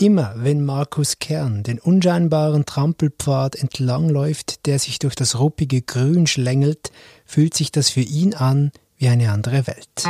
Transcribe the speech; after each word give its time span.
Immer 0.00 0.32
wenn 0.36 0.64
Markus 0.64 1.18
Kern 1.18 1.64
den 1.64 1.80
unscheinbaren 1.80 2.64
Trampelpfad 2.64 3.56
entlangläuft, 3.56 4.64
der 4.66 4.78
sich 4.78 5.00
durch 5.00 5.16
das 5.16 5.40
ruppige 5.40 5.82
Grün 5.82 6.28
schlängelt, 6.28 6.92
fühlt 7.26 7.54
sich 7.54 7.72
das 7.72 7.90
für 7.90 8.02
ihn 8.02 8.32
an 8.32 8.70
wie 8.96 9.08
eine 9.08 9.32
andere 9.32 9.66
Welt. 9.66 10.04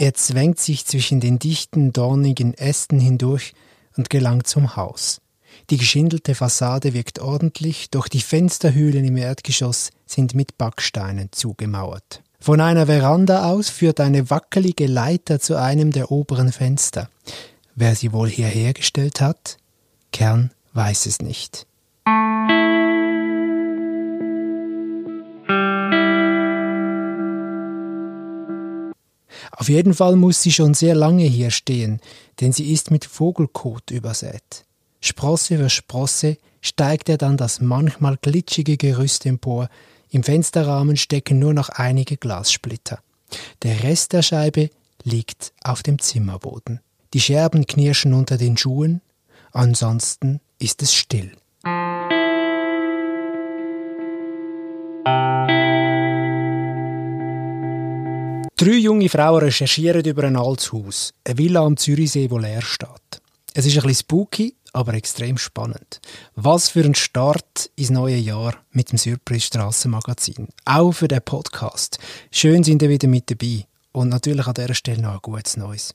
Er 0.00 0.14
zwängt 0.14 0.58
sich 0.58 0.86
zwischen 0.86 1.20
den 1.20 1.38
dichten, 1.38 1.92
dornigen 1.92 2.54
Ästen 2.54 3.00
hindurch 3.00 3.52
und 3.98 4.08
gelangt 4.08 4.46
zum 4.46 4.76
Haus. 4.76 5.20
Die 5.68 5.76
geschindelte 5.76 6.34
Fassade 6.34 6.94
wirkt 6.94 7.18
ordentlich, 7.18 7.90
doch 7.90 8.08
die 8.08 8.22
Fensterhöhlen 8.22 9.04
im 9.04 9.18
Erdgeschoss 9.18 9.90
sind 10.06 10.34
mit 10.34 10.56
Backsteinen 10.56 11.28
zugemauert. 11.32 12.22
Von 12.42 12.62
einer 12.62 12.86
Veranda 12.86 13.50
aus 13.50 13.68
führt 13.68 14.00
eine 14.00 14.30
wackelige 14.30 14.86
Leiter 14.86 15.40
zu 15.40 15.56
einem 15.56 15.90
der 15.90 16.10
oberen 16.10 16.52
Fenster. 16.52 17.10
Wer 17.74 17.94
sie 17.94 18.14
wohl 18.14 18.30
hierher 18.30 18.72
gestellt 18.72 19.20
hat? 19.20 19.58
Kern 20.10 20.50
weiß 20.72 21.04
es 21.04 21.20
nicht. 21.20 21.66
Auf 29.52 29.68
jeden 29.68 29.92
Fall 29.92 30.16
muss 30.16 30.40
sie 30.40 30.52
schon 30.52 30.72
sehr 30.72 30.94
lange 30.94 31.24
hier 31.24 31.50
stehen, 31.50 32.00
denn 32.40 32.52
sie 32.52 32.72
ist 32.72 32.90
mit 32.90 33.04
Vogelkot 33.04 33.90
übersät. 33.90 34.64
Sprosse 35.02 35.58
für 35.58 35.68
Sprosse 35.68 36.38
steigt 36.62 37.10
er 37.10 37.18
dann 37.18 37.36
das 37.36 37.60
manchmal 37.60 38.16
glitschige 38.16 38.78
Gerüst 38.78 39.26
empor, 39.26 39.68
im 40.10 40.22
Fensterrahmen 40.22 40.96
stecken 40.96 41.38
nur 41.38 41.54
noch 41.54 41.68
einige 41.68 42.16
Glassplitter. 42.16 43.00
Der 43.62 43.82
Rest 43.82 44.12
der 44.12 44.22
Scheibe 44.22 44.70
liegt 45.04 45.52
auf 45.62 45.82
dem 45.82 45.98
Zimmerboden. 45.98 46.80
Die 47.14 47.20
Scherben 47.20 47.66
knirschen 47.66 48.12
unter 48.12 48.36
den 48.36 48.56
Schuhen, 48.56 49.00
ansonsten 49.52 50.40
ist 50.58 50.82
es 50.82 50.94
still. 50.94 51.32
Drei 58.56 58.76
junge 58.76 59.08
Frauen 59.08 59.44
recherchieren 59.44 60.04
über 60.04 60.24
ein 60.24 60.36
altes 60.36 60.72
Haus, 60.72 61.14
eine 61.24 61.38
Villa 61.38 61.64
am 61.64 61.76
Zürichsee, 61.76 62.30
wo 62.30 62.36
leer 62.36 62.60
steht. 62.60 63.22
Es 63.54 63.64
ist 63.64 63.76
ein 63.76 63.82
bisschen 63.82 64.00
spooky, 64.00 64.54
aber 64.72 64.94
extrem 64.94 65.38
spannend. 65.38 66.00
Was 66.34 66.68
für 66.68 66.84
ein 66.84 66.94
Start 66.94 67.70
ins 67.76 67.90
neue 67.90 68.16
Jahr 68.16 68.56
mit 68.72 68.92
dem 68.92 68.98
Surprise 68.98 69.46
Strassenmagazin. 69.46 70.48
Auch 70.64 70.92
für 70.92 71.08
den 71.08 71.22
Podcast. 71.22 71.98
Schön 72.30 72.64
sind 72.64 72.82
ihr 72.82 72.88
wieder 72.88 73.08
mit 73.08 73.30
dabei. 73.30 73.66
Und 73.92 74.08
natürlich 74.08 74.46
an 74.46 74.54
dieser 74.54 74.74
Stelle 74.74 75.02
noch 75.02 75.14
ein 75.14 75.18
gutes 75.22 75.56
Neues. 75.56 75.94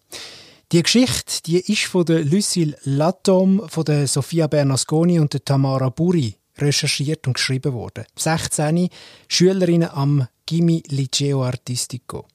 Die 0.72 0.84
Geschichte, 0.84 1.44
die 1.46 1.60
ist 1.60 1.84
von 1.84 2.06
der 2.06 2.24
Lucille 2.24 2.76
Latom, 2.84 3.62
von 3.70 3.86
der 3.86 4.08
Sofia 4.08 4.48
Bernasconi 4.48 5.20
und 5.20 5.34
der 5.34 5.46
Tamara 5.46 5.90
Buri 5.90 6.36
recherchiert 6.58 7.28
und 7.28 7.34
geschrieben 7.34 7.74
worden. 7.74 8.06
16 8.16 8.90
Schülerinnen 9.28 9.90
am 9.90 10.28
Gimmi 10.46 10.84
Liceo 10.88 11.44
Artistico. 11.44 12.26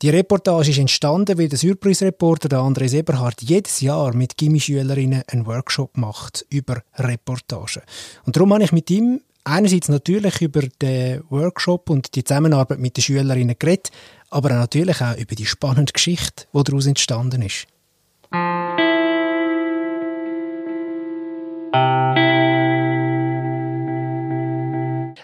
Die 0.00 0.10
Reportage 0.10 0.70
ist 0.70 0.78
entstanden, 0.78 1.36
weil 1.38 1.48
der 1.48 1.58
Surprise-Reporter 1.58 2.60
Andres 2.60 2.94
Eberhardt 2.94 3.42
jedes 3.42 3.80
Jahr 3.80 4.14
mit 4.14 4.36
Gimmi-Schülerinnen 4.36 5.24
einen 5.26 5.44
Workshop 5.44 5.96
macht 5.96 6.46
über 6.50 6.82
Reportagen. 6.94 7.82
Und 8.24 8.36
darum 8.36 8.54
habe 8.54 8.62
ich 8.62 8.70
mit 8.70 8.88
ihm 8.92 9.22
einerseits 9.42 9.88
natürlich 9.88 10.40
über 10.40 10.62
den 10.80 11.24
Workshop 11.30 11.90
und 11.90 12.14
die 12.14 12.22
Zusammenarbeit 12.22 12.78
mit 12.78 12.96
den 12.96 13.02
Schülerinnen 13.02 13.56
geredet, 13.58 13.90
aber 14.30 14.50
natürlich 14.50 15.02
auch 15.02 15.16
über 15.16 15.34
die 15.34 15.46
spannende 15.46 15.92
Geschichte, 15.92 16.44
die 16.54 16.62
daraus 16.62 16.86
entstanden 16.86 17.42
ist. 17.42 17.66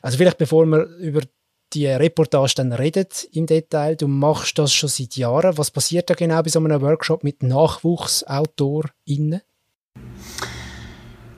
Also 0.03 0.19
vielleicht 0.19 0.39
bevor 0.39 0.67
wir 0.67 0.87
über 0.99 1.21
die 1.75 1.87
Reportage 1.87 2.55
dann 2.57 2.73
redet 2.73 3.29
im 3.33 3.47
Detail. 3.47 3.97
Du 3.97 4.07
machst 4.09 4.59
das 4.59 4.73
schon 4.73 4.89
seit 4.89 5.17
Jahren. 5.17 5.59
Was 5.59 5.71
passiert 5.71 6.09
da 6.09 6.15
genau 6.15 6.43
bei 6.43 6.49
so 6.51 6.59
einem 6.61 6.81
Workshop 6.81 7.25
mit 7.25 7.43
NachwuchsautorInnen? 7.43 9.41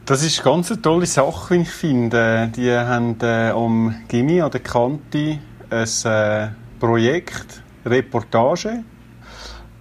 Das 0.04 0.22
ist 0.22 0.44
ganz 0.44 0.70
eine 0.70 0.80
tolle 0.82 1.06
Sache, 1.06 1.54
wie 1.54 1.62
ich 1.62 1.70
finde. 1.70 2.52
Die 2.54 2.70
haben 2.70 3.16
äh, 3.22 3.50
um 3.52 3.92
Gimmi 4.06 4.41
an 4.41 4.52
der 4.52 4.60
Kante 4.60 5.38
ein 5.69 5.88
äh, 6.04 6.48
Projekt, 6.78 7.62
Reportage, 7.84 8.84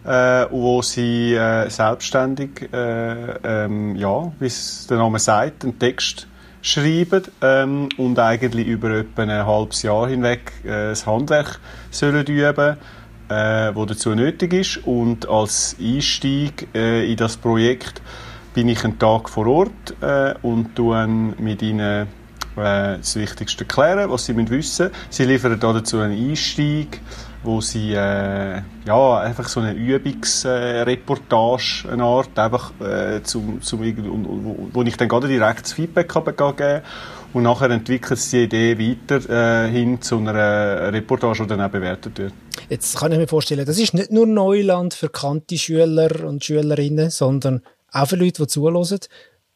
äh, 0.03 0.45
wo 0.49 0.81
sie 0.81 1.35
äh, 1.35 1.69
selbstständig, 1.69 2.69
äh, 2.73 3.65
ähm, 3.65 3.95
ja, 3.95 4.31
wie 4.39 4.47
es 4.47 4.87
der 4.87 4.97
Name 4.97 5.19
sagt, 5.19 5.63
einen 5.63 5.77
Text 5.77 6.27
schreiben 6.65 7.21
ähm, 7.43 7.89
und 7.97 8.17
eigentlich 8.17 8.65
über 8.65 8.89
etwa 8.89 9.21
ein 9.21 9.45
halbes 9.45 9.83
Jahr 9.83 10.07
hinweg 10.07 10.51
äh, 10.63 10.89
das 10.89 11.05
Handwerk 11.05 11.59
sollen 11.91 12.25
üben 12.25 12.77
äh, 13.29 13.71
wo 13.75 13.85
dazu 13.85 14.15
nötig 14.15 14.53
ist 14.53 14.77
und 14.85 15.29
als 15.29 15.75
Einstieg 15.79 16.67
äh, 16.73 17.09
in 17.09 17.17
das 17.17 17.37
Projekt 17.37 18.01
bin 18.55 18.67
ich 18.67 18.83
einen 18.83 18.97
Tag 18.97 19.29
vor 19.29 19.45
Ort 19.45 19.95
äh, 20.01 20.33
und 20.41 20.75
tue 20.75 21.07
mit 21.07 21.61
ihnen 21.61 22.07
äh, 22.55 22.97
das 22.97 23.15
Wichtigste 23.15 23.63
erklären, 23.63 24.09
was 24.09 24.25
sie 24.25 24.33
müssen 24.33 24.49
wissen. 24.49 24.89
Sie 25.09 25.25
liefern 25.25 25.59
dazu 25.59 25.99
einen 25.99 26.29
Einstieg, 26.29 26.99
wo 27.45 27.61
sie 27.61 27.93
äh, 27.93 28.61
ja 28.85 29.19
einfach 29.19 29.47
so 29.47 29.59
eine 29.59 29.73
Übungsreportage, 29.73 31.87
äh, 31.87 31.91
eine 31.91 32.03
Art, 32.03 32.37
einfach 32.37 32.71
äh, 32.81 33.21
zum, 33.23 33.61
zum 33.61 33.81
wo, 33.81 34.69
wo 34.73 34.81
ich 34.83 34.97
dann 34.97 35.07
gerade 35.07 35.27
direkt 35.27 35.63
das 35.63 35.73
Feedback 35.73 36.09
kann 36.09 36.55
geben 36.55 36.81
und 37.33 37.43
nachher 37.43 37.69
entwickelt 37.69 38.19
sich 38.19 38.49
die 38.49 38.75
Idee 38.75 38.79
weiter 38.79 39.65
äh, 39.65 39.69
hin 39.69 40.01
zu 40.01 40.17
einer 40.17 40.93
Reportage, 40.93 41.43
die 41.43 41.47
dann 41.47 41.61
auch 41.61 41.69
bewertet 41.69 42.17
wird. 42.17 42.33
Jetzt 42.69 42.97
kann 42.97 43.11
ich 43.11 43.17
mir 43.17 43.27
vorstellen, 43.27 43.65
das 43.65 43.77
ist 43.77 43.93
nicht 43.93 44.11
nur 44.11 44.25
Neuland 44.25 44.93
für 44.93 45.07
bekannte 45.07 45.57
Schüler 45.57 46.25
und 46.25 46.43
Schülerinnen, 46.43 47.09
sondern 47.09 47.61
auch 47.91 48.07
für 48.07 48.15
Leute, 48.15 48.43
die 48.43 48.47
zuhören. 48.47 48.99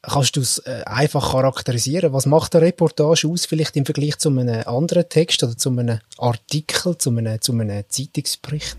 Kannst 0.02 0.36
du 0.36 0.40
es 0.40 0.58
äh, 0.60 0.82
einfach 0.86 1.32
charakterisieren? 1.32 2.14
Was 2.14 2.24
macht 2.24 2.54
eine 2.54 2.64
Reportage 2.66 3.28
aus, 3.28 3.44
vielleicht 3.44 3.76
im 3.76 3.84
Vergleich 3.84 4.16
zu 4.18 4.30
einem 4.30 4.62
anderen 4.66 5.08
Text 5.08 5.42
oder 5.42 5.56
zu 5.56 5.68
einem 5.68 5.98
Artikel, 6.16 6.96
zu 6.96 7.10
einem, 7.10 7.40
zu 7.40 7.52
einem 7.52 7.84
Zeitungsbericht? 7.88 8.78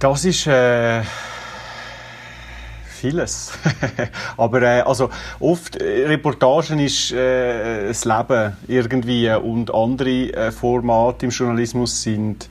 Das 0.00 0.24
ist 0.24 0.46
äh, 0.48 1.02
vieles. 2.96 3.52
Aber 4.36 4.62
äh, 4.62 4.80
also 4.80 5.10
oft 5.40 5.76
äh, 5.76 6.06
Reportagen 6.06 6.78
ist 6.78 7.12
äh, 7.12 7.88
das 7.88 8.04
Leben 8.04 8.56
irgendwie 8.66 9.30
und 9.30 9.72
andere 9.72 10.32
äh, 10.32 10.52
Formate 10.52 11.26
im 11.26 11.30
Journalismus 11.30 12.02
sind 12.02 12.48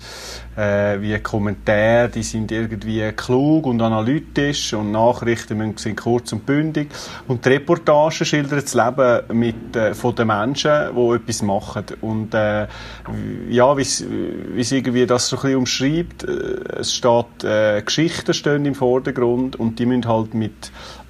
äh, 0.56 1.02
wie 1.02 1.18
Kommentare, 1.20 2.10
die 2.10 2.24
sind 2.24 2.52
irgendwie 2.52 3.12
klug 3.12 3.66
und 3.66 3.82
analytisch 3.82 4.74
und 4.74 4.92
Nachrichten 4.92 5.78
sind 5.78 5.98
kurz 5.98 6.32
und 6.32 6.46
bündig. 6.46 6.90
Und 7.28 7.46
die 7.46 7.50
Reportage 7.50 8.26
schildert 8.26 8.64
das 8.64 8.74
Leben 8.74 9.40
mit, 9.40 9.76
äh, 9.76 9.94
von 9.94 10.16
den 10.16 10.28
Menschen, 10.28 10.72
die 10.96 11.16
etwas 11.16 11.42
machen. 11.42 11.86
Und 12.02 12.34
äh, 12.34 12.68
ja, 13.50 13.78
wie 13.78 13.84
sie 13.84 14.78
irgendwie 14.78 15.06
das 15.06 15.28
so 15.28 15.36
ein 15.38 15.42
bisschen 15.42 15.58
umschreibt, 15.58 16.24
äh, 16.24 16.80
es 16.80 16.94
steht, 16.94 17.44
äh, 17.44 17.82
Geschichten 17.82 18.34
stehen 18.34 18.66
im 18.66 18.76
Vordergrund 18.76 19.56
und 19.58 19.80
die 19.80 19.86
müssen 19.86 20.08
halt 20.08 20.34
mit 20.34 20.45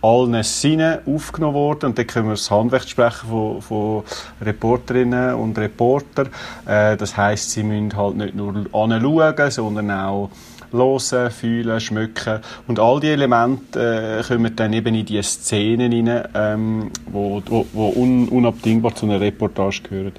allen 0.01 0.43
Sinnen 0.43 0.99
aufgenommen 1.05 1.55
worden. 1.55 1.85
Und 1.87 1.97
dann 1.97 2.07
können 2.07 2.27
wir 2.27 2.33
das 2.33 2.51
Handwerk 2.51 2.87
sprechen 2.87 3.27
von, 3.29 3.61
von 3.61 4.03
Reporterinnen 4.41 5.35
und 5.35 5.57
Reportern. 5.57 6.29
Äh, 6.65 6.95
das 6.97 7.17
heißt, 7.17 7.51
sie 7.51 7.63
müssen 7.63 7.95
halt 7.95 8.15
nicht 8.15 8.35
nur 8.35 8.55
anschauen, 8.71 9.51
sondern 9.51 9.91
auch 9.91 10.29
hören, 10.75 11.31
fühlen, 11.31 11.79
schmücken. 11.79 12.39
Und 12.67 12.79
all 12.79 12.99
die 12.99 13.09
Elemente 13.09 14.21
äh, 14.21 14.23
kommen 14.23 14.55
dann 14.55 14.73
eben 14.73 14.95
in 14.95 15.05
die 15.05 15.21
Szenen 15.21 15.91
rein, 15.91 16.27
ähm, 16.33 16.91
wo, 17.11 17.41
wo, 17.45 17.65
wo 17.73 17.89
un, 17.89 18.29
unabdingbar 18.29 18.95
zu 18.95 19.05
einer 19.05 19.19
Reportage 19.19 19.81
gehören. 19.83 20.13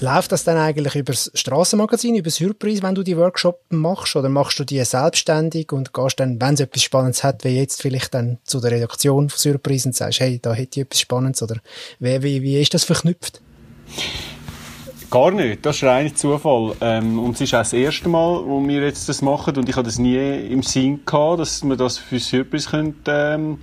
Läuft 0.00 0.32
das 0.32 0.44
dann 0.44 0.56
eigentlich 0.56 0.94
über 0.94 1.12
das 1.12 1.30
Strassenmagazin, 1.34 2.16
über 2.16 2.30
Surprise, 2.30 2.82
wenn 2.82 2.94
du 2.94 3.02
die 3.02 3.16
Workshop 3.16 3.60
machst? 3.70 4.16
Oder 4.16 4.28
machst 4.28 4.58
du 4.58 4.64
die 4.64 4.82
selbstständig 4.84 5.72
und 5.72 5.92
gehst 5.92 6.20
dann, 6.20 6.40
wenn 6.40 6.54
es 6.54 6.60
etwas 6.60 6.82
Spannendes 6.82 7.24
hat, 7.24 7.44
wie 7.44 7.56
jetzt 7.56 7.82
vielleicht 7.82 8.14
dann 8.14 8.38
zu 8.44 8.60
der 8.60 8.72
Redaktion 8.72 9.28
von 9.28 9.38
Surprise 9.38 9.88
und 9.88 9.94
sagst, 9.94 10.20
hey, 10.20 10.38
da 10.40 10.52
hätte 10.52 10.80
ich 10.80 10.86
etwas 10.86 11.00
Spannendes? 11.00 11.42
Oder 11.42 11.56
wie, 11.98 12.22
wie, 12.22 12.42
wie 12.42 12.60
ist 12.60 12.74
das 12.74 12.84
verknüpft? 12.84 13.40
Gar 15.10 15.32
nicht, 15.32 15.66
das 15.66 15.76
ist 15.76 15.82
rein 15.82 16.14
Zufall. 16.14 16.76
Ähm, 16.80 17.18
und 17.18 17.34
es 17.34 17.40
ist 17.40 17.54
auch 17.54 17.58
das 17.58 17.72
erste 17.72 18.08
Mal, 18.08 18.44
wo 18.46 18.64
wir 18.64 18.82
jetzt 18.82 19.08
das 19.08 19.22
machen 19.22 19.56
und 19.56 19.68
ich 19.68 19.74
hatte 19.74 19.86
das 19.86 19.98
nie 19.98 20.16
im 20.16 20.62
Sinn 20.62 21.00
gehabt, 21.04 21.40
dass 21.40 21.64
wir 21.64 21.76
das 21.76 21.98
für 21.98 22.20
Surprise 22.20 22.70
können, 22.70 22.94
ähm, 23.08 23.58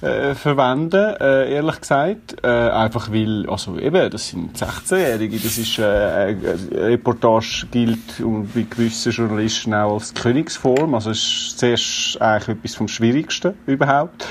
äh, 0.00 0.36
verwenden, 0.36 1.16
äh, 1.20 1.54
ehrlich 1.54 1.80
gesagt. 1.80 2.36
Äh, 2.44 2.46
einfach 2.46 3.10
weil, 3.10 3.48
also 3.50 3.78
eben, 3.78 4.10
das 4.10 4.28
sind 4.28 4.56
16-Jährige, 4.56 5.38
das 5.38 5.58
ist, 5.58 5.78
äh, 5.80 5.82
eine 5.82 6.36
Reportage 6.72 7.66
gilt 7.72 8.20
und 8.20 8.54
bei 8.54 8.64
gewissen 8.70 9.10
Journalisten 9.10 9.74
auch 9.74 9.94
als 9.94 10.14
Königsform, 10.14 10.94
also 10.94 11.10
es 11.10 11.18
ist 11.18 11.58
zuerst 11.58 12.22
eigentlich 12.22 12.58
etwas 12.58 12.74
vom 12.76 12.86
Schwierigsten 12.86 13.54
überhaupt. 13.66 14.24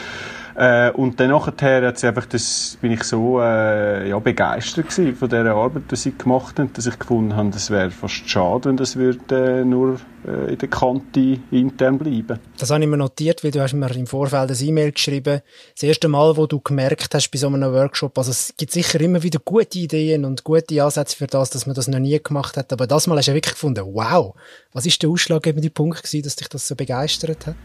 Äh, 0.61 0.91
und 0.91 1.19
dann 1.19 1.31
nachher 1.31 1.87
hat 1.87 2.03
einfach 2.03 2.27
das, 2.27 2.77
bin 2.81 2.91
ich 2.91 3.03
so 3.03 3.41
äh, 3.41 4.07
ja, 4.07 4.19
begeistert 4.19 4.93
von 4.93 5.27
dieser 5.27 5.55
Arbeit, 5.55 5.89
die 5.89 5.95
sie 5.95 6.15
gemacht 6.15 6.59
haben, 6.59 6.71
dass 6.73 6.85
ich 6.85 6.99
gefunden 6.99 7.35
habe, 7.35 7.49
es 7.49 7.71
wäre 7.71 7.89
fast 7.89 8.29
schade, 8.29 8.65
wenn 8.65 8.77
das 8.77 8.95
würde, 8.95 9.61
äh, 9.61 9.65
nur 9.65 9.99
äh, 10.23 10.51
in 10.51 10.59
der 10.59 10.69
Kante 10.69 11.39
intern 11.49 11.97
bleiben. 11.97 12.37
Das 12.59 12.69
habe 12.69 12.83
ich 12.83 12.87
mir 12.87 12.97
notiert, 12.97 13.43
weil 13.43 13.49
du 13.49 13.59
hast 13.59 13.73
mir 13.73 13.89
im 13.95 14.05
Vorfeld 14.05 14.51
ein 14.51 14.67
E-Mail 14.67 14.91
geschrieben. 14.91 15.41
Das 15.73 15.81
erste 15.81 16.07
Mal, 16.07 16.37
wo 16.37 16.45
du 16.45 16.59
gemerkt 16.59 17.15
hast 17.15 17.31
bei 17.31 17.39
so 17.39 17.47
einem 17.47 17.73
Workshop, 17.73 18.15
also 18.19 18.29
es 18.29 18.53
gibt 18.55 18.71
sicher 18.71 19.01
immer 19.01 19.23
wieder 19.23 19.39
gute 19.43 19.79
Ideen 19.79 20.25
und 20.25 20.43
gute 20.43 20.83
Ansätze 20.83 21.17
für 21.17 21.25
das, 21.25 21.49
dass 21.49 21.65
man 21.65 21.73
das 21.73 21.87
noch 21.87 21.97
nie 21.97 22.21
gemacht 22.21 22.55
hat, 22.55 22.71
aber 22.71 22.85
das 22.85 23.07
Mal 23.07 23.17
hast 23.17 23.29
du 23.29 23.33
wirklich 23.33 23.55
gefunden, 23.55 23.83
wow, 23.95 24.35
was 24.73 24.85
ist 24.85 25.01
der 25.01 25.09
ausschlaggebende 25.09 25.71
Punkt 25.71 26.03
gewesen, 26.03 26.21
dass 26.21 26.35
dich 26.35 26.49
das 26.49 26.67
so 26.67 26.75
begeistert 26.75 27.47
hat? 27.47 27.55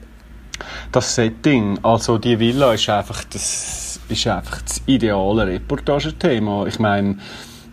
Das 0.92 1.14
Setting, 1.14 1.78
also 1.82 2.18
die 2.18 2.38
Villa 2.38 2.72
ist 2.74 2.88
einfach 2.88 3.24
das, 3.24 4.00
ist 4.08 4.26
einfach 4.26 4.62
das 4.62 4.82
ideale 4.86 5.46
Reportagethema. 5.46 6.66
Ich 6.66 6.78
meine, 6.78 7.18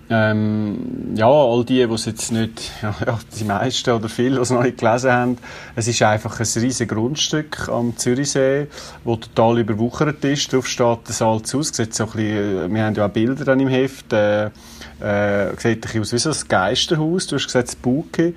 ähm, 0.10 1.14
ja, 1.16 1.28
all 1.28 1.64
die, 1.64 1.88
die 1.88 1.94
es 1.94 2.06
jetzt 2.06 2.32
nicht, 2.32 2.72
ja, 2.82 3.20
die 3.40 3.44
meisten 3.46 3.92
oder 3.92 4.10
viele, 4.10 4.36
die 4.36 4.42
es 4.42 4.50
noch 4.50 4.62
nicht 4.62 4.78
gelesen 4.78 5.12
haben, 5.12 5.38
es 5.76 5.88
ist 5.88 6.02
einfach 6.02 6.40
ein 6.40 6.46
riesiges 6.46 6.88
Grundstück 6.88 7.70
am 7.70 7.98
Zürichsee, 7.98 8.68
das 9.06 9.20
total 9.22 9.60
überwuchert 9.60 10.24
ist. 10.26 10.52
Darauf 10.52 10.68
steht 10.68 11.00
das 11.08 11.18
Salz 11.20 11.56
aus. 11.56 11.70
Sieht 11.70 11.96
so 11.96 12.04
ein 12.04 12.12
bisschen, 12.12 12.74
wir 12.74 12.84
haben 12.84 12.96
ja 12.96 13.06
auch 13.06 13.10
Bilder 13.10 13.46
dann 13.46 13.60
im 13.60 13.70
Heft. 13.70 14.12
Äh, 14.14 14.52
äh, 15.00 15.50
sieht 15.58 15.78
ein 15.78 15.82
bisschen 15.82 16.02
aus 16.02 16.14
wie 16.14 16.18
so 16.18 16.30
ein 16.30 16.48
Geisterhaus. 16.48 17.28
Du 17.28 17.36
hast 17.36 17.46
gesagt, 17.46 17.72
Spooky. 17.72 18.36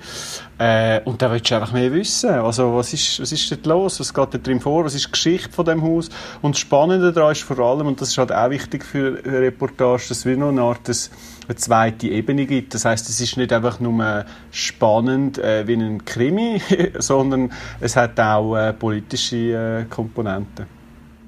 Äh, 0.57 1.01
und 1.01 1.21
da 1.21 1.31
willst 1.31 1.51
du 1.51 1.55
einfach 1.55 1.71
mehr 1.71 1.93
wissen. 1.93 2.31
Also, 2.31 2.75
was 2.75 2.93
ist, 2.93 3.19
was 3.21 3.31
ist 3.31 3.51
dort 3.51 3.65
los? 3.65 3.99
Was 3.99 4.13
geht 4.13 4.33
da 4.33 4.37
drin 4.37 4.59
vor? 4.59 4.85
Was 4.85 4.95
ist 4.95 5.07
die 5.07 5.11
Geschichte 5.11 5.51
von 5.51 5.65
dem 5.65 5.81
Haus? 5.83 6.09
Und 6.41 6.55
das 6.55 6.59
Spannende 6.59 7.13
daran 7.13 7.31
ist 7.31 7.43
vor 7.43 7.59
allem, 7.59 7.87
und 7.87 8.01
das 8.01 8.09
ist 8.09 8.17
halt 8.17 8.31
auch 8.31 8.49
wichtig 8.49 8.83
für 8.83 9.19
eine 9.23 9.41
Reportage, 9.41 10.05
dass 10.09 10.25
wir 10.25 10.35
noch 10.35 10.49
eine 10.49 10.61
Art 10.61 10.81
eine 10.87 11.55
zweite 11.55 12.07
Ebene 12.07 12.45
gibt. 12.45 12.73
Das 12.73 12.85
heißt, 12.85 13.07
es 13.09 13.21
ist 13.21 13.37
nicht 13.37 13.53
einfach 13.53 13.79
nur 13.79 14.25
spannend 14.51 15.37
äh, 15.37 15.67
wie 15.67 15.75
ein 15.75 16.03
Krimi, 16.05 16.61
sondern 16.97 17.51
es 17.79 17.95
hat 17.95 18.19
auch 18.19 18.55
äh, 18.55 18.73
politische 18.73 19.35
äh, 19.35 19.85
Komponenten. 19.85 20.76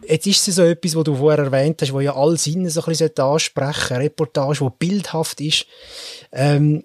Jetzt 0.09 0.25
ist 0.25 0.47
es 0.47 0.55
so 0.55 0.63
etwas, 0.63 0.95
was 0.95 1.03
du 1.03 1.15
vorher 1.15 1.45
erwähnt 1.45 1.79
hast, 1.83 1.93
wo 1.93 1.99
ja 1.99 2.15
alle 2.15 2.35
Sinne 2.35 2.71
so 2.71 2.81
ein 2.81 2.85
bisschen 2.87 3.15
ansprechen 3.15 3.93
Eine 3.93 4.05
Reportage, 4.05 4.65
die 4.65 4.87
bildhaft 4.87 5.39
ist. 5.39 5.67
Ähm, 6.31 6.81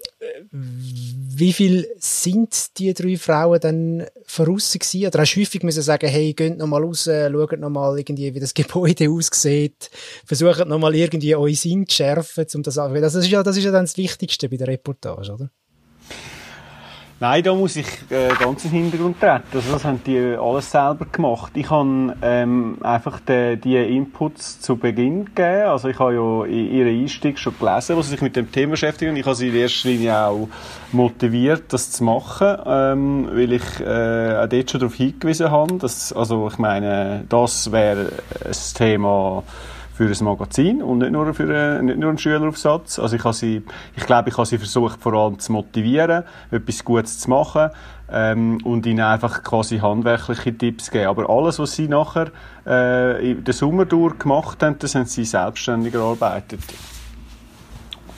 wie 0.51 1.51
viel 1.51 1.87
sind 1.97 2.77
die 2.77 2.93
drei 2.93 3.17
Frauen 3.17 3.59
dann 3.59 4.05
voraus 4.27 4.71
gewesen? 4.71 5.07
Oder 5.07 5.21
hast 5.21 5.33
du 5.33 5.41
häufig 5.41 5.63
müssen 5.63 5.81
sagen, 5.81 6.07
hey, 6.07 6.33
geht 6.33 6.59
noch 6.59 6.67
mal 6.67 6.83
raus, 6.83 7.09
schaut 7.09 7.59
noch 7.59 7.69
mal 7.71 7.97
irgendwie, 7.97 8.33
wie 8.35 8.39
das 8.39 8.53
Gebäude 8.53 9.09
aussieht, 9.09 9.89
versucht 10.23 10.67
noch 10.67 10.77
mal 10.77 10.93
irgendwie 10.93 11.35
euren 11.35 11.55
Sinn 11.55 11.87
zu 11.87 11.95
schärfen, 11.95 12.45
um 12.53 12.61
das, 12.61 12.75
das 12.75 13.15
ist 13.15 13.29
ja, 13.29 13.41
das 13.41 13.57
ist 13.57 13.63
ja 13.63 13.71
dann 13.71 13.85
das 13.85 13.97
Wichtigste 13.97 14.49
bei 14.49 14.57
der 14.57 14.67
Reportage, 14.67 15.33
oder? 15.33 15.49
Nein, 17.27 17.41
da 17.41 17.55
muss 17.55 17.75
ich 17.75 17.87
äh, 18.11 18.29
ganz 18.39 18.65
im 18.65 18.69
Hintergrund 18.69 19.19
treten. 19.19 19.41
Also 19.51 19.71
das 19.71 19.83
haben 19.83 19.99
die 20.05 20.37
alles 20.39 20.69
selber 20.69 21.07
gemacht. 21.11 21.53
Ich 21.55 21.71
habe 21.71 22.15
ähm, 22.21 22.77
einfach 22.83 23.19
die, 23.19 23.57
die 23.57 23.77
Inputs 23.77 24.61
zu 24.61 24.75
Beginn 24.75 25.25
gegeben. 25.25 25.69
Also 25.69 25.87
ich 25.87 25.97
habe 25.97 26.13
ja 26.13 26.45
ihren 26.45 27.01
Einstieg 27.01 27.39
schon 27.39 27.57
gelesen, 27.57 27.97
was 27.97 28.05
sie 28.05 28.11
sich 28.11 28.21
mit 28.21 28.35
dem 28.35 28.51
Thema 28.51 28.71
beschäftigen. 28.73 29.15
Ich 29.15 29.25
habe 29.25 29.33
sie 29.33 29.47
in 29.47 29.55
erster 29.55 29.89
Linie 29.89 30.15
auch 30.15 30.49
motiviert, 30.91 31.63
das 31.73 31.89
zu 31.89 32.03
machen, 32.03 32.57
ähm, 32.63 33.27
weil 33.31 33.53
ich 33.53 33.79
äh, 33.79 34.43
auch 34.43 34.47
dort 34.47 34.69
schon 34.69 34.81
darauf 34.81 34.93
hingewiesen 34.93 35.49
habe, 35.49 35.79
dass, 35.79 36.13
also 36.13 36.47
ich 36.47 36.59
meine, 36.59 37.25
das 37.27 37.71
wäre 37.71 38.11
ein 38.45 38.75
Thema, 38.75 39.41
für 39.95 40.05
ein 40.05 40.25
Magazin 40.25 40.81
und 40.83 40.99
nicht 40.99 41.11
nur 41.11 41.33
für 41.33 41.43
einen, 41.43 41.85
nicht 41.85 41.97
nur 41.97 42.09
einen 42.09 42.17
Schüleraufsatz. 42.17 42.99
Also 42.99 43.15
ich, 43.15 43.23
habe 43.23 43.33
sie, 43.33 43.63
ich 43.95 44.05
glaube, 44.05 44.29
ich 44.29 44.37
habe 44.37 44.45
sie 44.45 44.57
versucht, 44.57 45.01
vor 45.01 45.13
allem 45.13 45.39
zu 45.39 45.53
motivieren, 45.53 46.25
etwas 46.51 46.83
Gutes 46.83 47.19
zu 47.19 47.29
machen 47.29 47.69
ähm, 48.11 48.57
und 48.65 48.85
ihnen 48.85 48.99
einfach 48.99 49.41
quasi 49.41 49.77
handwerkliche 49.77 50.57
Tipps 50.57 50.91
geben. 50.91 51.07
Aber 51.07 51.29
alles, 51.29 51.59
was 51.59 51.75
sie 51.75 51.87
nachher 51.87 52.31
äh, 52.67 53.31
in 53.31 53.43
der 53.45 53.53
Sommer 53.53 53.85
durch 53.85 54.19
gemacht 54.19 54.61
haben, 54.63 54.75
das 54.79 54.95
haben 54.95 55.05
sie 55.05 55.23
selbstständig 55.23 55.93
erarbeitet. 55.93 56.59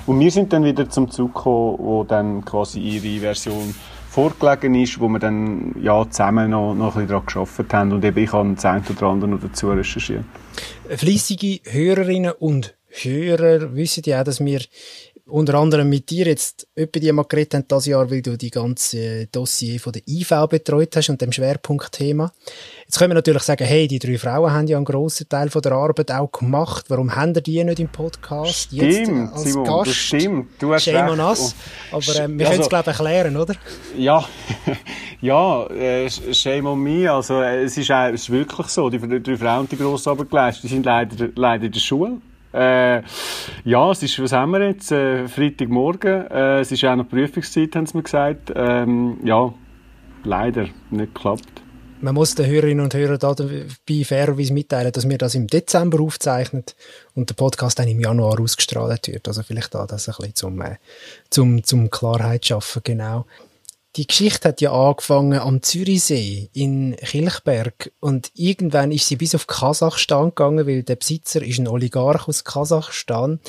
Und 0.07 0.19
wir 0.19 0.31
sind 0.31 0.53
dann 0.53 0.63
wieder 0.63 0.89
zum 0.89 1.11
Zug 1.11 1.35
gekommen, 1.35 1.77
wo 1.79 2.03
dann 2.05 2.43
quasi 2.43 2.79
ihre 2.79 3.19
Version 3.19 3.75
vorgelegen 4.17 4.73
ist, 4.73 4.99
wo 4.99 5.07
wir 5.09 5.19
dann 5.19 5.75
ja, 5.79 6.03
zusammen 6.09 6.49
noch, 6.49 6.73
noch 6.73 6.95
ein 6.95 7.05
bisschen 7.05 7.07
daran 7.09 7.25
gearbeitet 7.27 7.73
haben 7.73 7.91
und 7.91 8.03
eben 8.03 8.17
ich 8.17 8.33
habe 8.33 8.51
das 8.55 8.65
eine 8.65 8.83
oder 8.89 9.05
andere 9.05 9.29
noch 9.29 9.41
dazu 9.41 9.69
recherchiert. 9.69 10.23
Fleissige 10.89 11.59
Hörerinnen 11.71 12.31
und 12.31 12.73
Hörer 12.89 13.75
wissen 13.75 14.01
ja 14.07 14.21
auch, 14.21 14.23
dass 14.23 14.43
wir 14.43 14.61
unter 15.29 15.55
anderem 15.55 15.89
mit 15.89 16.09
dir 16.09 16.25
jetzt 16.25 16.67
etwa 16.75 16.99
die 16.99 17.11
mal 17.11 17.23
geredet 17.23 17.53
haben, 17.53 17.65
das 17.67 17.85
Jahr, 17.85 18.09
weil 18.09 18.21
du 18.21 18.37
die 18.37 18.49
ganze 18.49 19.27
Dossier 19.27 19.79
von 19.79 19.93
der 19.93 20.01
IV 20.07 20.47
betreut 20.49 20.95
hast 20.95 21.09
und 21.09 21.21
dem 21.21 21.31
Schwerpunktthema. 21.31 22.31
Jetzt 22.85 22.97
können 22.97 23.11
wir 23.11 23.15
natürlich 23.15 23.43
sagen, 23.43 23.65
hey, 23.65 23.87
die 23.87 23.99
drei 23.99 24.17
Frauen 24.17 24.51
haben 24.51 24.67
ja 24.67 24.77
einen 24.77 24.85
grossen 24.85 25.27
Teil 25.27 25.49
von 25.49 25.61
der 25.61 25.73
Arbeit 25.73 26.11
auch 26.11 26.31
gemacht. 26.31 26.85
Warum 26.87 27.15
haben 27.15 27.33
ihr 27.35 27.41
die 27.41 27.63
nicht 27.63 27.79
im 27.79 27.89
Podcast? 27.89 28.71
Stimmt, 28.71 28.81
jetzt 28.81 29.09
als 29.33 29.43
Simon, 29.43 29.65
Gast? 29.65 29.87
das 29.87 29.95
stimmt. 29.95 30.47
Du 30.59 30.73
hast 30.73 30.83
Shame 30.83 31.09
on 31.09 31.19
us. 31.19 31.55
Aber 31.91 32.01
äh, 32.01 32.05
wir 32.05 32.15
also, 32.15 32.27
können 32.27 32.61
es, 32.61 32.69
glaube 32.69 32.91
ich, 32.91 32.99
erklären, 32.99 33.37
oder? 33.37 33.55
Ja, 33.97 34.25
ja, 35.21 35.67
äh, 35.67 36.09
shame 36.09 36.67
on 36.67 36.79
me. 36.79 37.11
Also, 37.11 37.41
äh, 37.41 37.63
es 37.63 37.77
ist, 37.77 37.89
äh, 37.89 38.11
es 38.11 38.21
ist 38.21 38.29
wirklich 38.29 38.67
so. 38.67 38.89
Die, 38.89 38.99
die 38.99 39.21
drei 39.21 39.37
Frauen, 39.37 39.67
die 39.67 39.77
grosse 39.77 40.09
Arbeit 40.09 40.29
geleistet, 40.29 40.63
die 40.63 40.67
sind 40.69 40.85
leider, 40.85 41.29
leider 41.35 41.65
in 41.65 41.71
der 41.71 41.79
Schule. 41.79 42.21
Äh, 42.53 43.01
ja, 43.65 43.91
es 43.91 44.03
ist, 44.03 44.21
was 44.21 44.31
haben 44.31 44.51
wir 44.51 44.67
jetzt? 44.67 44.91
Äh, 44.91 45.27
Freitagmorgen. 45.27 46.27
Äh, 46.31 46.59
es 46.61 46.71
ist 46.71 46.83
auch 46.85 46.95
noch 46.95 47.07
Prüfungszeit, 47.07 47.75
haben 47.75 47.85
sie 47.85 47.97
mir 47.97 48.03
gesagt. 48.03 48.51
Ähm, 48.55 49.17
ja, 49.23 49.53
leider 50.23 50.67
nicht 50.89 51.13
geklappt. 51.13 51.61
Man 51.99 52.13
muss 52.13 52.35
den 52.35 52.45
Hörerinnen 52.45 52.83
und 52.83 52.93
Hörern 52.93 53.17
dabei 53.17 53.65
fairerweise 54.03 54.53
mitteilen, 54.53 54.91
dass 54.91 55.09
wir 55.09 55.17
das 55.17 55.33
im 55.33 55.47
Dezember 55.47 55.99
aufzeichnen 55.99 56.63
und 57.15 57.31
der 57.31 57.33
Podcast 57.33 57.79
dann 57.79 57.87
im 57.87 57.99
Januar 57.99 58.39
ausgestrahlt 58.39 59.07
wird. 59.07 59.27
Also 59.27 59.41
vielleicht 59.41 59.73
da 59.73 59.87
das 59.87 60.07
ein 60.07 60.13
bisschen 60.15 60.35
zum, 60.35 60.61
äh, 60.61 60.75
zum, 61.31 61.63
zum 61.63 61.89
Klarheit 61.89 62.45
schaffen, 62.45 62.83
genau. 62.83 63.25
Die 63.95 64.05
Geschichte 64.05 64.49
hat 64.49 64.61
ja 64.61 64.71
angefangen 64.73 65.39
am 65.39 65.63
Zürichsee 65.63 66.49
in 66.53 66.95
Kilchberg 66.97 67.91
und 67.99 68.29
irgendwann 68.35 68.91
ist 68.91 69.07
sie 69.07 69.15
bis 69.15 69.33
auf 69.33 69.47
Kasachstan 69.47 70.29
gegangen, 70.29 70.67
weil 70.67 70.83
der 70.83 70.97
Besitzer 70.97 71.41
ist 71.41 71.57
ein 71.57 71.67
Oligarch 71.67 72.27
aus 72.27 72.43
Kasachstan. 72.43 73.39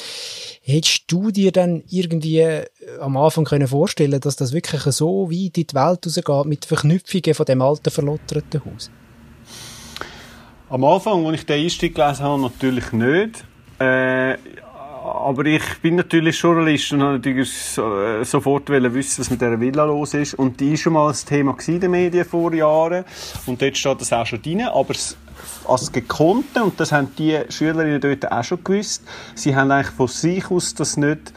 Hättest 0.62 1.04
du 1.09 1.30
dir 1.30 1.52
dann 1.52 1.83
irgendwie 1.90 2.40
äh, 2.40 2.66
am 3.00 3.18
Anfang 3.18 3.45
können 3.45 3.68
vorstellen, 3.68 4.21
dass 4.21 4.37
das 4.37 4.52
wirklich 4.52 4.80
so 4.83 5.30
weit 5.30 5.59
in 5.59 5.66
die 5.66 5.75
Welt 5.75 6.07
rausgeht 6.07 6.47
mit 6.47 6.64
Verknüpfungen 6.64 7.35
von 7.35 7.45
dem 7.45 7.61
alten 7.61 7.90
verlotterten 7.90 8.64
Haus? 8.64 8.90
Am 10.71 10.85
Anfang, 10.85 11.26
als 11.26 11.40
ich 11.40 11.47
den 11.47 11.62
Einstieg 11.62 11.95
gelesen 11.95 12.23
habe, 12.23 12.40
natürlich 12.40 12.92
nicht. 12.92 13.45
Äh, 13.80 14.35
aber 15.12 15.47
ich 15.47 15.62
bin 15.83 15.97
natürlich 15.97 16.38
Journalist 16.38 16.93
und 16.93 17.03
habe 17.03 17.15
natürlich 17.15 17.50
äh, 17.79 18.25
sofort 18.25 18.69
wissen, 18.69 19.21
was 19.21 19.31
mit 19.31 19.41
dieser 19.41 19.61
Villa 19.61 19.85
los 19.85 20.15
ist. 20.15 20.35
Und 20.35 20.61
die 20.61 20.71
war 20.71 20.77
schon 20.77 20.93
mal 20.93 21.09
ein 21.09 21.17
Thema 21.27 21.57
in 21.67 21.81
den 21.81 21.91
Medien 21.91 22.25
vor 22.25 22.53
Jahren. 22.53 23.05
Und 23.47 23.61
dort 23.61 23.77
steht 23.77 24.00
das 24.00 24.12
auch 24.12 24.27
schon 24.27 24.43
drin. 24.43 24.62
Aber 24.62 24.95
als 25.67 25.93
Gekonnte, 25.93 26.62
und 26.62 26.79
das 26.81 26.93
haben 26.93 27.09
die 27.17 27.38
Schülerinnen 27.49 28.00
dort 28.00 28.31
auch 28.31 28.45
schon 28.45 28.62
gewusst, 28.62 29.03
sie 29.35 29.55
haben 29.55 29.71
eigentlich 29.71 29.95
von 29.95 30.09
sich 30.09 30.50
aus 30.50 30.75
das 30.75 30.97
nicht 30.97 31.33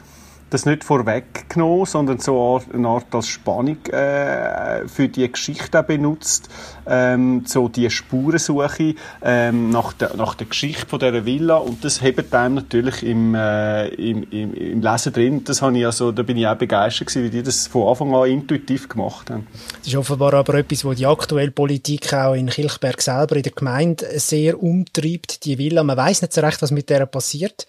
das 0.52 0.66
nicht 0.66 0.84
vorweggenommen, 0.84 1.86
sondern 1.86 2.20
so 2.20 2.62
eine 2.74 2.88
Art 2.88 3.14
als 3.16 3.28
Spannung 3.28 3.84
äh, 3.88 4.88
für 4.88 5.08
die 5.08 5.32
Geschichte 5.32 5.82
benutzt, 5.82 6.50
ähm, 6.86 7.44
so 7.46 7.70
die 7.70 7.90
Spurensuche 7.90 8.96
ähm, 9.24 9.70
nach, 9.70 9.94
der, 9.94 10.16
nach 10.16 10.36
der 10.36 10.48
Geschichte 10.48 10.86
von 10.86 11.00
dieser 11.00 11.26
Villa 11.26 11.58
und 11.58 11.84
das 11.84 12.02
hebt 12.02 12.34
einem 12.36 12.56
natürlich 12.56 13.02
im, 13.04 13.34
äh, 13.34 13.88
im, 13.88 14.24
im, 14.30 14.54
im 14.54 14.82
Lesen 14.82 15.14
drin. 15.14 15.44
Das 15.46 15.62
habe 15.62 15.78
ich 15.78 15.86
also, 15.86 16.12
da 16.12 16.22
bin 16.24 16.38
ich 16.38 16.46
auch 16.46 16.56
begeistert 16.56 17.08
gewesen, 17.08 17.24
wie 17.24 17.30
die 17.30 17.44
das 17.44 17.68
von 17.68 17.88
Anfang 17.88 18.14
an 18.14 18.30
intuitiv 18.30 18.90
gemacht 18.90 19.30
haben. 19.30 19.48
Das 19.80 19.88
ist 19.88 19.96
offenbar 19.96 20.34
aber 20.34 20.56
etwas, 20.56 20.84
wo 20.84 20.94
die 20.94 21.06
aktuelle 21.06 21.52
Politik 21.52 22.14
auch 22.14 22.34
in 22.34 22.50
Kilchberg 22.50 23.02
selber 23.02 23.38
in 23.38 23.44
der 23.44 23.54
Gemeinde 23.54 24.06
sehr 24.20 24.62
umtreibt, 24.62 25.46
die 25.46 25.58
Villa. 25.58 25.84
Man 25.84 25.96
weiß 25.96 26.22
nicht 26.22 26.34
so 26.34 26.42
recht, 26.42 26.62
was 26.62 26.72
mit 26.72 26.90
der 26.90 27.06
passiert. 27.06 27.68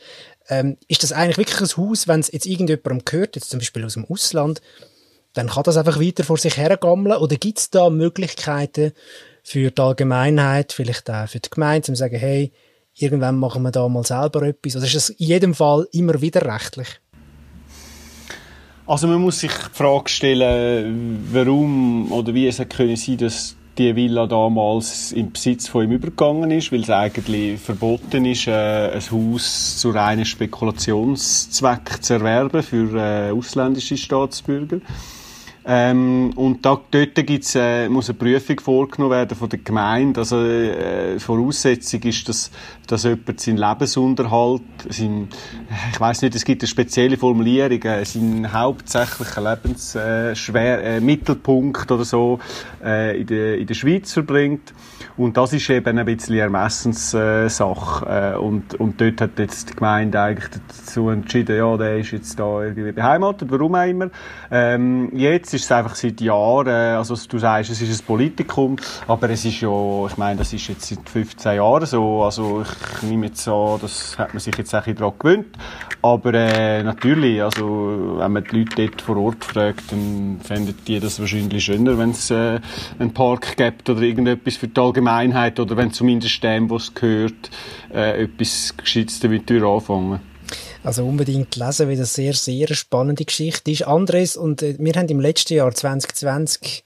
Ähm, 0.48 0.76
ist 0.88 1.02
das 1.02 1.12
eigentlich 1.12 1.38
wirklich 1.38 1.60
ein 1.60 1.76
Haus, 1.76 2.08
wenn 2.08 2.20
es 2.20 2.30
jetzt 2.32 2.46
irgendjemandem 2.46 3.04
gehört, 3.04 3.36
jetzt 3.36 3.50
zum 3.50 3.60
Beispiel 3.60 3.84
aus 3.84 3.94
dem 3.94 4.04
Ausland, 4.06 4.60
dann 5.34 5.48
kann 5.48 5.62
das 5.62 5.76
einfach 5.76 6.00
weiter 6.00 6.24
vor 6.24 6.36
sich 6.36 6.56
hergammeln? 6.56 7.16
Oder 7.16 7.36
gibt 7.36 7.58
es 7.58 7.70
da 7.70 7.90
Möglichkeiten 7.90 8.92
für 9.42 9.70
die 9.70 9.82
Allgemeinheit, 9.82 10.72
vielleicht 10.72 11.10
auch 11.10 11.28
für 11.28 11.40
die 11.40 11.50
Gemeinde, 11.50 11.90
um 11.90 11.94
zu 11.94 12.00
sagen, 12.00 12.16
hey, 12.16 12.52
irgendwann 12.94 13.38
machen 13.38 13.62
wir 13.62 13.70
da 13.70 13.88
mal 13.88 14.04
selber 14.04 14.42
etwas? 14.42 14.76
Oder 14.76 14.84
ist 14.84 14.94
es 14.94 15.10
in 15.10 15.26
jedem 15.26 15.54
Fall 15.54 15.86
immer 15.92 16.20
wieder 16.20 16.42
rechtlich? 16.44 17.00
Also 18.86 19.06
man 19.06 19.20
muss 19.20 19.40
sich 19.40 19.52
die 19.52 19.76
Frage 19.76 20.08
stellen, 20.08 21.28
warum 21.32 22.10
oder 22.12 22.34
wie 22.34 22.48
es 22.48 22.60
können 22.68 22.96
sein, 22.96 23.16
dass 23.16 23.56
die 23.78 23.96
Villa 23.96 24.26
damals 24.26 25.12
im 25.12 25.32
Besitz 25.32 25.68
von 25.68 25.84
ihm 25.84 25.92
übergegangen 25.92 26.50
ist, 26.50 26.72
weil 26.72 26.82
es 26.82 26.90
eigentlich 26.90 27.60
verboten 27.60 28.24
ist, 28.24 28.46
äh, 28.46 28.90
ein 28.90 29.10
Haus 29.10 29.78
zu 29.78 29.90
reinen 29.90 30.24
Spekulationszweck 30.24 32.02
zu 32.02 32.14
erwerben 32.14 32.62
für 32.62 32.94
äh, 32.94 33.30
ausländische 33.30 33.96
Staatsbürger. 33.96 34.78
Ähm, 35.64 36.32
und 36.34 36.64
da, 36.66 36.80
dort 36.90 37.14
gibt's, 37.14 37.54
äh, 37.54 37.88
muss 37.88 38.08
eine 38.10 38.18
Prüfung 38.18 38.58
vorgenommen 38.60 39.12
werden 39.12 39.36
von 39.36 39.48
der 39.48 39.60
Gemeinde. 39.60 40.20
Also, 40.20 40.42
äh, 40.42 41.18
Voraussetzung 41.20 42.02
ist, 42.02 42.28
dass, 42.28 42.50
dass 42.86 43.04
jemand 43.04 43.40
seinen 43.40 43.58
Lebensunterhalt, 43.58 44.62
sein, 44.88 45.28
ich 45.92 46.00
weiß 46.00 46.22
nicht, 46.22 46.34
es 46.34 46.44
gibt 46.44 46.62
eine 46.62 46.68
spezielle 46.68 47.16
Formulierung, 47.16 47.80
äh, 47.82 48.04
seinen 48.04 48.52
hauptsächlichen 48.52 49.44
Lebensschwer, 49.44 50.82
äh, 50.82 51.00
Mittelpunkt 51.00 51.90
oder 51.90 52.04
so, 52.04 52.40
äh, 52.84 53.20
in, 53.20 53.26
der, 53.26 53.58
in 53.58 53.66
der 53.66 53.74
Schweiz 53.74 54.12
verbringt. 54.12 54.74
Und 55.16 55.36
das 55.36 55.52
ist 55.52 55.68
eben 55.70 55.98
ein 55.98 56.06
bisschen 56.06 56.36
Ermessenssache. 56.36 58.34
Äh, 58.34 58.38
und, 58.38 58.74
und 58.80 59.00
dort 59.00 59.20
hat 59.20 59.38
jetzt 59.38 59.70
die 59.70 59.76
Gemeinde 59.76 60.20
eigentlich 60.20 60.50
dazu 60.50 61.10
entschieden, 61.10 61.56
ja, 61.56 61.76
der 61.76 61.98
ist 61.98 62.10
jetzt 62.10 62.38
da 62.38 62.62
irgendwie 62.62 62.92
beheimatet, 62.92 63.50
warum 63.50 63.74
auch 63.74 63.86
immer. 63.86 64.10
Ähm, 64.50 65.10
jetzt 65.14 65.51
ist 65.54 65.64
es 65.64 65.72
einfach 65.72 65.94
seit 65.94 66.20
Jahren, 66.20 66.68
äh, 66.68 66.96
also 66.96 67.16
du 67.28 67.38
sagst, 67.38 67.70
es 67.70 67.80
ist 67.80 68.02
ein 68.02 68.06
Politikum, 68.06 68.76
aber 69.06 69.30
es 69.30 69.44
ist 69.44 69.60
ja, 69.60 70.06
ich 70.06 70.16
meine, 70.16 70.38
das 70.38 70.52
ist 70.52 70.68
jetzt 70.68 70.86
seit 70.86 71.08
15 71.08 71.56
Jahren 71.56 71.86
so, 71.86 72.22
also 72.22 72.62
ich 72.62 73.02
nehme 73.08 73.26
jetzt 73.26 73.46
an, 73.48 73.78
das 73.80 74.18
hat 74.18 74.34
man 74.34 74.40
sich 74.40 74.56
jetzt 74.56 74.72
bisschen 74.72 74.96
daran 74.96 75.14
gewöhnt. 75.18 75.46
Aber 76.02 76.34
äh, 76.34 76.82
natürlich, 76.82 77.42
also 77.42 78.16
wenn 78.18 78.32
man 78.32 78.44
die 78.44 78.58
Leute 78.58 78.88
dort 78.88 79.02
vor 79.02 79.16
Ort 79.18 79.44
fragt, 79.44 79.92
dann 79.92 80.40
fänden 80.42 80.74
die 80.86 80.98
das 80.98 81.20
wahrscheinlich 81.20 81.64
schöner, 81.64 81.96
wenn 81.98 82.10
es 82.10 82.30
äh, 82.30 82.60
einen 82.98 83.14
Park 83.14 83.56
gibt 83.56 83.88
oder 83.88 84.02
irgendetwas 84.02 84.56
für 84.56 84.68
die 84.68 84.80
Allgemeinheit 84.80 85.60
oder 85.60 85.76
wenn 85.76 85.92
zumindest 85.92 86.42
dem, 86.42 86.70
was 86.70 86.94
gehört, 86.94 87.50
äh, 87.94 88.24
etwas 88.24 88.76
Gescheites 88.76 89.20
damit 89.20 89.50
anfangen. 89.50 90.31
Also 90.84 91.06
unbedingt 91.06 91.56
lesen, 91.56 91.88
weil 91.88 91.96
das 91.96 92.14
sehr, 92.14 92.34
sehr 92.34 92.74
spannende 92.74 93.24
Geschichte 93.24 93.70
ist. 93.70 93.86
Andres, 93.86 94.36
und 94.36 94.62
äh, 94.62 94.76
wir 94.78 94.94
haben 94.94 95.08
im 95.08 95.20
letzten 95.20 95.54
Jahr 95.54 95.72
2020 95.72 96.84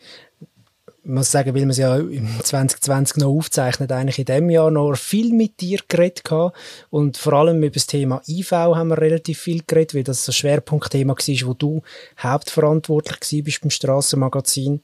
ich 1.07 1.13
muss 1.13 1.31
sagen, 1.31 1.55
weil 1.55 1.63
wir 1.63 1.71
es 1.71 1.77
ja 1.77 1.97
im 1.99 2.29
2020 2.43 3.19
noch 3.19 3.29
aufzeichnet, 3.29 3.93
eigentlich 3.93 4.19
in 4.19 4.25
dem 4.25 4.51
Jahr 4.51 4.73
noch 4.73 4.97
viel 4.97 5.33
mit 5.33 5.61
dir 5.61 5.79
geredet 5.87 6.25
gehabt. 6.25 6.57
Und 6.91 7.17
vor 7.17 7.35
allem 7.35 7.59
über 7.59 7.71
das 7.71 7.87
Thema 7.87 8.23
IV 8.27 8.51
haben 8.51 8.89
wir 8.89 8.99
relativ 8.99 9.39
viel 9.39 9.63
geredet, 9.65 9.95
weil 9.95 10.03
das 10.03 10.27
ein 10.27 10.33
Schwerpunktthema 10.33 11.15
war, 11.15 11.49
wo 11.49 11.55
du 11.55 11.83
hauptverantwortlich 12.19 13.45
bist 13.45 13.61
beim 13.61 13.71
Strassenmagazin. 13.71 14.81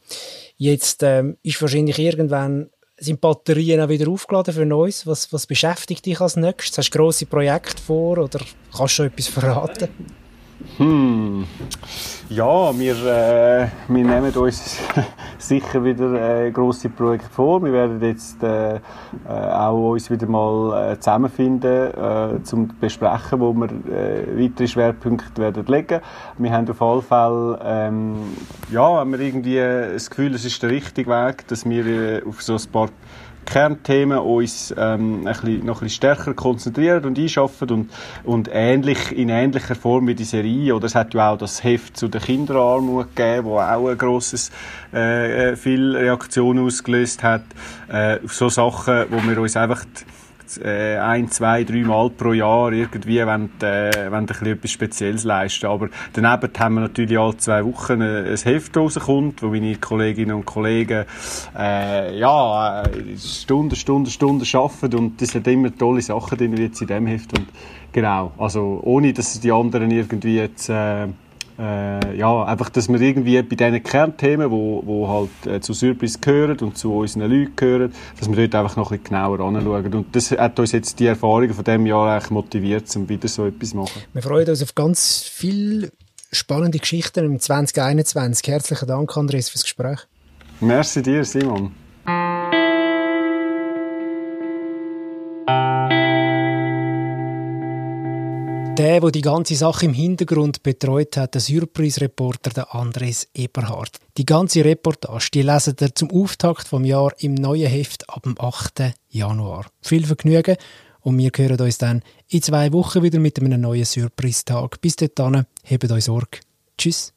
Jetzt 0.57 1.03
ähm, 1.03 1.39
ist 1.43 1.61
wahrscheinlich 1.61 1.99
irgendwann 1.99 2.71
sind 3.03 3.21
Batterien 3.21 3.81
auch 3.81 3.89
wieder 3.89 4.09
aufgeladen 4.11 4.55
für 4.55 4.67
Neues? 4.67 5.07
Was, 5.07 5.33
was 5.33 5.47
beschäftigt 5.47 6.07
dich 6.07 6.21
als 6.21 6.37
nächstes? 6.37 6.79
Hast 6.79 6.91
du 6.95 6.99
grosse 6.99 7.27
Projekte 7.27 7.83
vor 7.83 8.19
oder 8.19 8.39
kannst 8.71 8.81
du 8.81 8.89
schon 8.89 9.07
etwas 9.07 9.29
verraten? 9.29 9.89
Hm. 10.77 11.45
Ja, 12.29 12.79
wir, 12.79 12.95
äh, 12.95 13.69
wir 13.89 14.05
nehmen 14.05 14.33
uns 14.33 14.79
sicher 15.39 15.85
wieder 15.85 16.47
äh, 16.47 16.51
grosse 16.51 16.89
Projekte 16.89 17.29
vor. 17.29 17.63
Wir 17.63 17.73
werden 17.73 18.01
jetzt 18.03 18.43
äh, 18.43 18.77
äh, 18.77 18.79
auch 19.29 19.91
uns 19.91 20.11
wieder 20.11 20.27
mal 20.27 20.93
äh, 20.93 20.99
zusammenfinden, 20.99 21.93
äh, 21.93 22.43
zum 22.43 22.69
besprechen, 22.81 23.41
wo 23.41 23.53
wir 23.53 23.67
äh, 23.67 24.43
weitere 24.43 24.67
Schwerpunkte 24.67 25.43
werden 25.43 25.67
legen. 25.67 26.01
Wir 26.39 26.53
haben 26.53 26.71
auf 26.71 26.81
alle 26.81 27.03
Fälle, 27.03 27.59
ähm, 27.65 28.15
ja, 28.71 28.83
haben 28.83 29.13
wir 29.13 29.21
irgendwie 29.21 29.57
das 29.57 30.09
Gefühl, 30.09 30.35
es 30.35 30.45
ist 30.45 30.63
der 30.63 30.71
richtige 30.71 31.11
Weg, 31.11 31.47
dass 31.49 31.69
wir 31.69 31.87
äh, 31.87 32.23
auf 32.27 32.41
so 32.43 32.55
ein 32.55 32.73
paar 32.73 32.89
Kernthemen 33.45 34.19
uns 34.19 34.75
ähm, 34.77 35.27
ein 35.27 35.33
bisschen, 35.33 35.67
noch 35.67 35.77
ein 35.77 35.85
bisschen 35.85 35.97
stärker 35.97 36.35
konzentrieren 36.35 37.05
und 37.05 37.19
einschaffen 37.19 37.71
und, 37.71 37.91
und 38.25 38.49
ähnlich, 38.53 39.13
in 39.13 39.29
ähnlicher 39.29 39.75
Form 39.75 40.07
wie 40.07 40.15
die 40.15 40.25
Serie, 40.25 40.75
oder 40.75 40.87
es 40.87 40.95
hat 40.95 41.15
ja 41.15 41.33
auch 41.33 41.39
das 41.39 41.63
Heft 41.63 41.97
zu 41.97 42.09
der 42.09 42.21
Kinderarmut 42.21 43.15
gegeben, 43.15 43.47
wo 43.47 43.59
auch 43.59 43.89
ein 43.89 43.99
grosses, 43.99 44.51
äh, 44.93 45.51
äh 45.51 45.57
viel 45.57 45.97
Reaktionen 45.97 46.65
ausgelöst 46.65 47.23
hat, 47.23 47.43
äh, 47.89 48.19
so 48.27 48.49
Sachen, 48.49 49.07
wo 49.11 49.23
wir 49.29 49.41
uns 49.41 49.57
einfach 49.57 49.85
äh, 50.59 50.97
ein, 50.99 51.31
zwei, 51.31 51.65
drei 51.65 51.83
Mal 51.83 52.11
pro 52.11 52.33
Jahr 52.33 52.73
irgendwie 52.73 53.25
wollen, 53.25 53.51
äh, 53.61 54.11
wollen 54.11 54.29
ein 54.29 54.47
etwas 54.47 54.71
Spezielles 54.71 55.25
leisten. 55.25 55.67
Aber 55.67 55.89
daneben 56.13 56.51
haben 56.59 56.75
wir 56.75 56.81
natürlich 56.81 57.19
alle 57.19 57.37
zwei 57.37 57.65
Wochen 57.65 58.03
ein, 58.03 58.27
ein 58.27 58.37
Heft 58.37 58.77
rauskommt, 58.77 59.43
wo 59.43 59.49
meine 59.49 59.77
Kolleginnen 59.77 60.37
und 60.37 60.45
Kollegen 60.45 61.05
äh, 61.59 62.19
ja, 62.19 62.83
äh, 62.83 63.19
Stunden, 63.19 63.77
Stunden, 63.77 64.11
Stunden 64.11 64.47
arbeiten 64.57 64.97
und 64.97 65.21
das 65.21 65.35
hat 65.35 65.47
immer 65.47 65.75
tolle 65.77 66.03
Sachen 66.03 66.39
drin, 66.39 66.57
jetzt 66.57 66.81
in 66.81 66.89
dem 66.89 67.07
Heft. 67.07 67.37
Und 67.39 67.49
genau, 67.93 68.33
also 68.39 68.81
ohne, 68.83 69.13
dass 69.13 69.39
die 69.41 69.53
anderen 69.53 69.91
irgendwie 69.91 70.37
jetzt 70.37 70.69
äh, 70.69 71.07
äh, 71.63 72.17
ja, 72.17 72.45
einfach, 72.45 72.71
dass 72.71 72.89
wir 72.89 73.01
irgendwie 73.01 73.41
bei 73.41 73.55
diesen 73.55 73.83
Kernthemen, 73.83 74.51
wo, 74.51 74.83
wo 74.85 75.09
halt 75.09 75.47
äh, 75.47 75.61
zu 75.61 75.73
Surprise 75.73 76.19
gehören 76.19 76.59
und 76.59 76.77
zu 76.77 76.93
unseren 76.93 77.31
Leuten 77.31 77.55
gehören, 77.55 77.95
dass 78.19 78.29
wir 78.29 78.37
dort 78.37 78.55
einfach 78.57 78.77
noch 78.77 78.91
ein 78.91 78.99
bisschen 78.99 79.17
genauer 79.17 79.41
anschauen. 79.41 79.95
Und 79.95 80.17
das 80.17 80.33
hat 80.33 80.59
uns 80.59 80.73
jetzt 80.73 80.99
die 80.99 81.07
Erfahrungen 81.07 81.55
von 81.55 81.65
diesem 81.65 81.87
Jahr 81.87 82.15
eigentlich 82.15 82.31
motiviert, 82.31 82.95
um 82.97 83.09
wieder 83.09 83.29
so 83.29 83.47
etwas 83.47 83.71
zu 83.71 83.77
machen. 83.77 84.03
Wir 84.13 84.23
freuen 84.23 84.49
uns 84.49 84.63
auf 84.63 84.75
ganz 84.75 85.23
viele 85.23 85.93
spannende 86.33 86.79
Geschichten 86.79 87.25
im 87.25 87.39
2021. 87.39 88.49
Herzlichen 88.49 88.89
Dank, 88.89 89.17
Andres, 89.17 89.49
fürs 89.49 89.63
Gespräch. 89.63 90.01
Merci 90.61 91.03
dir, 91.03 91.25
Simon. 91.25 91.73
Der, 98.79 99.01
der 99.01 99.11
die 99.11 99.21
ganze 99.21 99.55
Sache 99.55 99.85
im 99.85 99.93
Hintergrund 99.93 100.63
betreut 100.63 101.19
hat, 101.19 101.35
der 101.35 101.43
Surprise-Reporter, 101.43 102.51
der 102.51 102.75
Andres 102.75 103.29
Eberhardt. 103.35 103.99
Die 104.17 104.25
ganze 104.25 104.65
Reportage, 104.65 105.29
die 105.35 105.43
lesen 105.43 105.77
ihr 105.79 105.95
zum 105.95 106.11
Auftakt 106.11 106.69
vom 106.69 106.85
Jahr 106.85 107.13
im 107.19 107.35
neuen 107.35 107.69
Heft 107.69 108.09
ab 108.09 108.23
dem 108.23 108.35
8. 108.41 108.95
Januar. 109.11 109.67
Viel 109.83 110.07
Vergnügen 110.07 110.57
und 111.01 111.19
wir 111.19 111.31
hören 111.37 111.61
uns 111.61 111.77
dann 111.77 112.03
in 112.29 112.41
zwei 112.41 112.73
Wochen 112.73 113.03
wieder 113.03 113.19
mit 113.19 113.39
einem 113.39 113.61
neuen 113.61 113.85
Surprise-Tag. 113.85 114.81
Bis 114.81 114.97
dahin, 114.97 115.45
hebt 115.65 115.91
euch 115.93 116.05
Sorge. 116.05 116.39
Tschüss. 116.79 117.13